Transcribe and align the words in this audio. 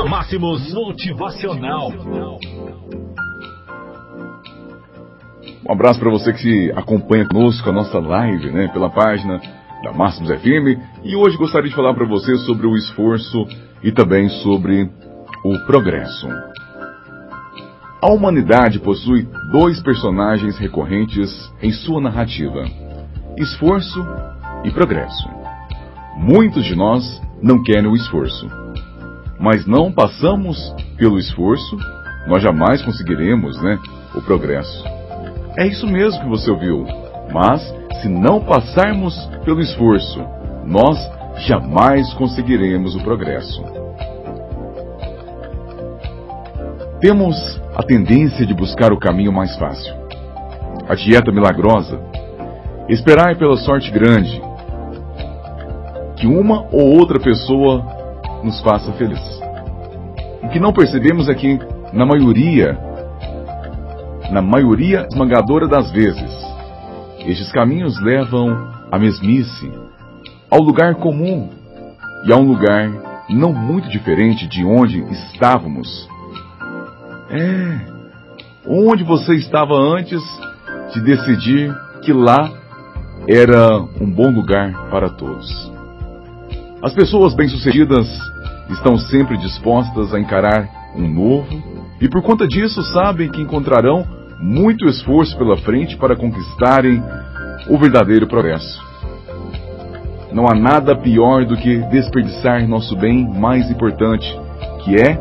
Na 0.00 0.06
Máximos 0.06 0.72
Motivacional. 0.72 1.92
Um 5.68 5.70
abraço 5.70 6.00
para 6.00 6.10
você 6.10 6.32
que 6.32 6.72
acompanha 6.74 7.28
conosco 7.28 7.68
a 7.68 7.72
nossa 7.72 7.98
live, 7.98 8.50
né, 8.50 8.68
pela 8.68 8.88
página 8.88 9.38
da 9.84 9.92
Máximos 9.92 10.30
FM. 10.30 10.80
E 11.04 11.14
hoje 11.14 11.36
gostaria 11.36 11.68
de 11.68 11.76
falar 11.76 11.92
para 11.92 12.06
você 12.06 12.34
sobre 12.38 12.66
o 12.66 12.74
esforço 12.76 13.46
e 13.82 13.92
também 13.92 14.30
sobre 14.42 14.90
o 15.44 15.66
progresso. 15.66 16.26
A 18.00 18.10
humanidade 18.10 18.80
possui 18.80 19.28
dois 19.52 19.82
personagens 19.82 20.56
recorrentes 20.56 21.30
em 21.60 21.72
sua 21.72 22.00
narrativa: 22.00 22.64
esforço 23.36 24.02
e 24.64 24.70
progresso. 24.70 25.28
Muitos 26.16 26.64
de 26.64 26.74
nós 26.74 27.20
não 27.42 27.62
querem 27.62 27.86
o 27.86 27.94
esforço, 27.94 28.59
mas 29.40 29.66
não 29.66 29.90
passamos 29.90 30.74
pelo 30.98 31.18
esforço, 31.18 31.76
nós 32.26 32.42
jamais 32.42 32.82
conseguiremos, 32.82 33.60
né, 33.62 33.78
o 34.14 34.20
progresso. 34.20 34.84
É 35.56 35.66
isso 35.66 35.86
mesmo 35.86 36.20
que 36.20 36.28
você 36.28 36.50
ouviu. 36.50 36.86
Mas 37.32 37.62
se 38.02 38.08
não 38.08 38.40
passarmos 38.40 39.14
pelo 39.42 39.60
esforço, 39.60 40.22
nós 40.66 40.98
jamais 41.46 42.12
conseguiremos 42.14 42.94
o 42.94 43.00
progresso. 43.00 43.64
Temos 47.00 47.34
a 47.74 47.82
tendência 47.82 48.44
de 48.44 48.52
buscar 48.52 48.92
o 48.92 48.98
caminho 48.98 49.32
mais 49.32 49.56
fácil, 49.56 49.94
a 50.86 50.94
dieta 50.94 51.32
milagrosa, 51.32 51.98
esperar 52.90 53.36
pela 53.36 53.56
sorte 53.56 53.90
grande, 53.90 54.42
que 56.16 56.26
uma 56.26 56.66
ou 56.70 56.98
outra 56.98 57.18
pessoa 57.18 57.99
nos 58.42 58.60
faça 58.60 58.92
feliz. 58.92 59.20
O 60.42 60.48
que 60.48 60.60
não 60.60 60.72
percebemos 60.72 61.28
é 61.28 61.34
que, 61.34 61.58
na 61.92 62.06
maioria, 62.06 62.78
na 64.30 64.42
maioria 64.42 65.06
esmagadora 65.10 65.68
das 65.68 65.90
vezes, 65.90 66.30
estes 67.26 67.50
caminhos 67.52 68.00
levam 68.00 68.68
à 68.90 68.98
mesmice, 68.98 69.70
ao 70.50 70.60
lugar 70.60 70.94
comum 70.96 71.48
e 72.26 72.32
a 72.32 72.36
um 72.36 72.46
lugar 72.46 72.90
não 73.28 73.52
muito 73.52 73.88
diferente 73.88 74.46
de 74.48 74.64
onde 74.64 75.00
estávamos 75.12 76.08
é. 77.30 77.80
Onde 78.66 79.04
você 79.04 79.34
estava 79.34 79.74
antes 79.74 80.20
de 80.92 81.00
decidir 81.00 81.72
que 82.02 82.12
lá 82.12 82.50
era 83.28 83.80
um 84.00 84.10
bom 84.10 84.30
lugar 84.30 84.90
para 84.90 85.08
todos. 85.08 85.70
As 86.82 86.94
pessoas 86.94 87.34
bem-sucedidas 87.34 88.08
estão 88.70 88.96
sempre 88.96 89.36
dispostas 89.36 90.14
a 90.14 90.18
encarar 90.18 90.66
um 90.96 91.06
novo 91.06 91.46
e 92.00 92.08
por 92.08 92.22
conta 92.22 92.48
disso 92.48 92.82
sabem 92.82 93.28
que 93.30 93.42
encontrarão 93.42 94.06
muito 94.40 94.88
esforço 94.88 95.36
pela 95.36 95.58
frente 95.58 95.98
para 95.98 96.16
conquistarem 96.16 97.02
o 97.68 97.76
verdadeiro 97.76 98.26
progresso. 98.26 98.82
Não 100.32 100.46
há 100.48 100.54
nada 100.54 100.96
pior 100.96 101.44
do 101.44 101.54
que 101.54 101.76
desperdiçar 101.88 102.66
nosso 102.66 102.96
bem 102.96 103.28
mais 103.28 103.70
importante, 103.70 104.26
que 104.82 104.96
é 104.96 105.18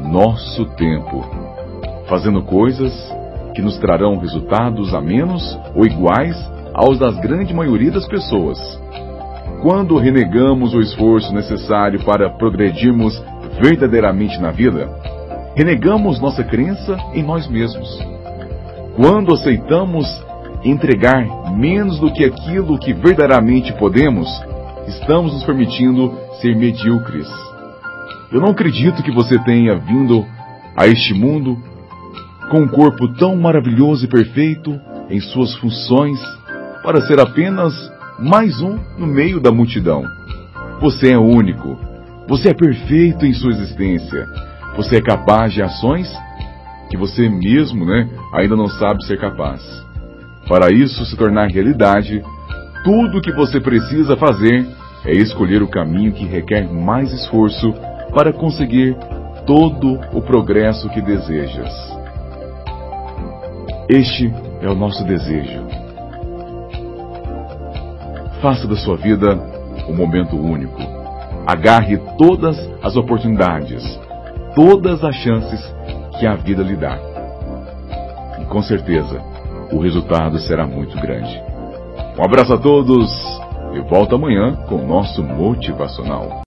nosso 0.00 0.64
tempo, 0.76 1.22
fazendo 2.08 2.40
coisas 2.40 2.90
que 3.54 3.60
nos 3.60 3.76
trarão 3.76 4.16
resultados 4.16 4.94
a 4.94 5.00
menos 5.02 5.58
ou 5.74 5.84
iguais 5.84 6.34
aos 6.72 6.98
das 6.98 7.18
grande 7.20 7.52
maioria 7.52 7.90
das 7.90 8.08
pessoas. 8.08 8.58
Quando 9.66 9.96
renegamos 9.96 10.74
o 10.74 10.80
esforço 10.80 11.34
necessário 11.34 12.04
para 12.04 12.30
progredirmos 12.30 13.20
verdadeiramente 13.60 14.40
na 14.40 14.52
vida, 14.52 14.88
renegamos 15.56 16.20
nossa 16.20 16.44
crença 16.44 16.96
em 17.12 17.24
nós 17.24 17.48
mesmos. 17.48 17.88
Quando 18.94 19.34
aceitamos 19.34 20.06
entregar 20.62 21.26
menos 21.52 21.98
do 21.98 22.12
que 22.12 22.24
aquilo 22.24 22.78
que 22.78 22.92
verdadeiramente 22.92 23.72
podemos, 23.72 24.28
estamos 24.86 25.32
nos 25.32 25.42
permitindo 25.42 26.16
ser 26.40 26.54
medíocres 26.54 27.26
eu 28.30 28.40
não 28.40 28.50
acredito 28.50 29.02
que 29.02 29.10
você 29.10 29.36
tenha 29.38 29.76
vindo 29.76 30.24
a 30.76 30.86
este 30.86 31.12
mundo 31.12 31.56
com 32.50 32.60
um 32.60 32.68
corpo 32.68 33.08
tão 33.14 33.34
maravilhoso 33.34 34.04
e 34.04 34.08
perfeito 34.08 34.78
em 35.10 35.20
suas 35.20 35.54
funções 35.54 36.18
para 36.82 37.00
ser 37.02 37.18
apenas 37.18 37.72
mais 38.18 38.60
um 38.62 38.78
no 38.96 39.06
meio 39.06 39.38
da 39.38 39.52
multidão. 39.52 40.02
Você 40.80 41.12
é 41.12 41.18
único. 41.18 41.78
Você 42.26 42.48
é 42.48 42.54
perfeito 42.54 43.26
em 43.26 43.32
sua 43.34 43.50
existência. 43.50 44.26
Você 44.76 44.96
é 44.96 45.02
capaz 45.02 45.52
de 45.52 45.62
ações 45.62 46.10
que 46.88 46.96
você 46.96 47.28
mesmo, 47.28 47.84
né, 47.84 48.08
ainda 48.32 48.56
não 48.56 48.68
sabe 48.68 49.04
ser 49.04 49.18
capaz. 49.18 49.60
Para 50.48 50.70
isso 50.70 51.04
se 51.04 51.16
tornar 51.16 51.50
realidade, 51.50 52.22
tudo 52.84 53.18
o 53.18 53.20
que 53.20 53.32
você 53.32 53.60
precisa 53.60 54.16
fazer 54.16 54.66
é 55.04 55.12
escolher 55.12 55.62
o 55.62 55.68
caminho 55.68 56.12
que 56.12 56.24
requer 56.24 56.72
mais 56.72 57.12
esforço 57.12 57.72
para 58.14 58.32
conseguir 58.32 58.96
todo 59.46 60.00
o 60.12 60.22
progresso 60.22 60.88
que 60.90 61.02
desejas. 61.02 61.72
Este 63.88 64.32
é 64.62 64.68
o 64.68 64.74
nosso 64.74 65.04
desejo. 65.04 65.85
Faça 68.40 68.66
da 68.68 68.76
sua 68.76 68.96
vida 68.96 69.34
um 69.88 69.94
momento 69.94 70.36
único. 70.36 70.80
Agarre 71.46 71.96
todas 72.18 72.58
as 72.82 72.96
oportunidades, 72.96 73.82
todas 74.54 75.02
as 75.02 75.14
chances 75.16 75.60
que 76.18 76.26
a 76.26 76.34
vida 76.34 76.62
lhe 76.62 76.76
dá. 76.76 76.98
E 78.40 78.44
com 78.46 78.62
certeza, 78.62 79.20
o 79.72 79.78
resultado 79.78 80.38
será 80.38 80.66
muito 80.66 80.96
grande. 81.00 81.40
Um 82.18 82.24
abraço 82.24 82.52
a 82.52 82.58
todos 82.58 83.10
e 83.74 83.80
volta 83.80 84.14
amanhã 84.14 84.54
com 84.68 84.76
o 84.76 84.86
nosso 84.86 85.22
motivacional. 85.22 86.44